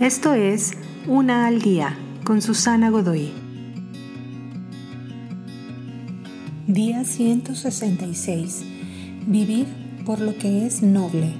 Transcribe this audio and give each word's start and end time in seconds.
Esto 0.00 0.34
es 0.34 0.72
Una 1.06 1.46
al 1.46 1.62
día 1.62 1.96
con 2.22 2.42
Susana 2.42 2.90
Godoy. 2.90 3.32
Día 6.66 7.02
166. 7.02 8.62
Vivir 9.26 9.66
por 10.04 10.20
lo 10.20 10.36
que 10.36 10.66
es 10.66 10.82
noble. 10.82 11.32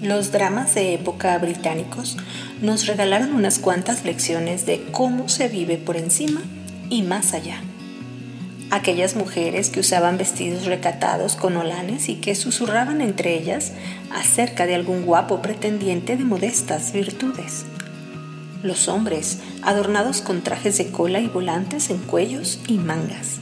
Los 0.00 0.30
dramas 0.30 0.76
de 0.76 0.94
época 0.94 1.36
británicos 1.38 2.16
nos 2.62 2.86
regalaron 2.86 3.34
unas 3.34 3.58
cuantas 3.58 4.04
lecciones 4.04 4.66
de 4.66 4.86
cómo 4.92 5.28
se 5.28 5.48
vive 5.48 5.76
por 5.76 5.96
encima 5.96 6.40
y 6.88 7.02
más 7.02 7.34
allá 7.34 7.64
aquellas 8.70 9.16
mujeres 9.16 9.70
que 9.70 9.80
usaban 9.80 10.16
vestidos 10.16 10.66
recatados 10.66 11.36
con 11.36 11.56
olanes 11.56 12.08
y 12.08 12.16
que 12.16 12.34
susurraban 12.34 13.00
entre 13.00 13.34
ellas 13.34 13.72
acerca 14.10 14.66
de 14.66 14.74
algún 14.74 15.04
guapo 15.04 15.42
pretendiente 15.42 16.16
de 16.16 16.24
modestas 16.24 16.92
virtudes. 16.92 17.66
Los 18.62 18.88
hombres, 18.88 19.38
adornados 19.62 20.20
con 20.20 20.42
trajes 20.42 20.78
de 20.78 20.90
cola 20.90 21.20
y 21.20 21.26
volantes 21.26 21.90
en 21.90 21.98
cuellos 21.98 22.60
y 22.68 22.74
mangas, 22.74 23.38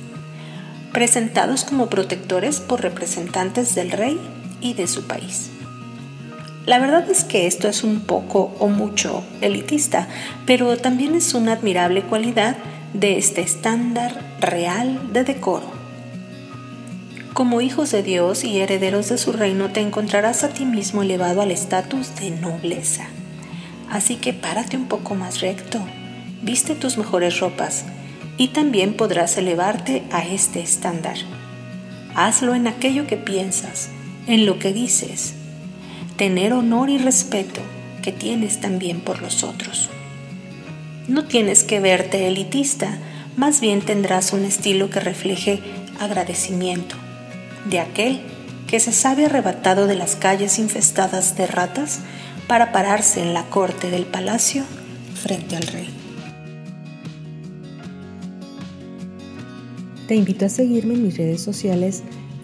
presentados 0.93 1.65
como 1.65 1.89
protectores 1.89 2.61
por 2.61 2.83
representantes 2.83 3.75
del 3.75 3.91
rey 3.91 4.19
y 4.61 4.75
de 4.75 4.87
su 4.87 5.07
país. 5.07 5.51
La 6.67 6.79
verdad 6.79 7.09
es 7.11 7.25
que 7.25 7.47
esto 7.47 7.67
es 7.67 7.83
un 7.83 8.01
poco 8.01 8.55
o 8.59 8.69
mucho 8.69 9.25
elitista, 9.41 10.07
pero 10.47 10.77
también 10.77 11.15
es 11.15 11.33
una 11.33 11.53
admirable 11.53 12.03
cualidad 12.03 12.57
de 12.95 13.19
este 13.19 13.41
estándar 13.41 14.37
real 14.41 15.13
de 15.13 15.25
decoro. 15.25 15.71
Como 17.35 17.61
hijos 17.61 17.93
de 17.93 18.03
Dios 18.03 18.43
y 18.45 18.59
herederos 18.59 19.09
de 19.09 19.19
su 19.19 19.33
reino 19.33 19.71
te 19.71 19.81
encontrarás 19.81 20.43
a 20.43 20.49
ti 20.49 20.65
mismo 20.65 21.03
elevado 21.03 21.41
al 21.41 21.51
estatus 21.51 22.17
de 22.17 22.31
nobleza. 22.31 23.07
Así 23.91 24.17
que 24.17 24.33
párate 24.33 24.77
un 24.77 24.87
poco 24.87 25.15
más 25.15 25.41
recto, 25.41 25.81
viste 26.43 26.75
tus 26.75 26.99
mejores 26.99 27.39
ropas 27.41 27.85
y 28.37 28.49
también 28.49 28.95
podrás 28.95 29.37
elevarte 29.37 30.03
a 30.11 30.27
este 30.27 30.61
estándar. 30.61 31.17
Hazlo 32.15 32.55
en 32.55 32.67
aquello 32.67 33.07
que 33.07 33.17
piensas, 33.17 33.91
en 34.27 34.47
lo 34.47 34.59
que 34.59 34.73
dices. 34.73 35.35
Tener 36.17 36.53
honor 36.53 36.91
y 36.91 36.99
respeto 36.99 37.61
que 38.03 38.13
tienes 38.13 38.61
también 38.61 39.01
por 39.01 39.23
los 39.23 39.45
otros. 39.45 39.91
No 41.09 41.25
tienes 41.25 41.65
que 41.65 41.81
verte 41.81 42.29
elitista, 42.29 42.99
más 43.35 43.63
bien 43.63 43.81
tendrás 43.81 44.35
un 44.35 44.45
estilo 44.45 44.91
que 44.91 45.01
refleje 45.01 45.61
agradecimiento 45.99 46.97
de 47.65 47.81
aquel 47.81 48.21
que 48.67 48.79
se 48.79 48.93
sabe 48.93 49.25
arrebatado 49.25 49.87
de 49.87 49.97
las 49.97 50.17
calles 50.17 50.59
infestadas 50.59 51.35
de 51.35 51.47
ratas 51.47 52.01
para 52.47 52.73
pararse 52.73 53.23
en 53.23 53.33
la 53.33 53.49
corte 53.49 53.91
del 53.91 54.05
palacio 54.05 54.65
frente 55.15 55.57
al 55.57 55.63
rey. 55.63 55.89
Te 60.09 60.15
invito 60.15 60.45
a 60.45 60.51
seguirme 60.51 60.95
en 60.95 61.05
mis 61.05 61.17
redes 61.17 61.43
sociales 61.43 62.03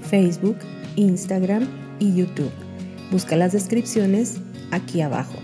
Facebook, 0.09 0.56
Instagram 0.97 1.69
y 1.99 2.15
YouTube. 2.15 2.53
Busca 3.11 3.37
las 3.37 3.53
descripciones 3.53 4.39
aquí 4.71 5.03
abajo. 5.03 5.44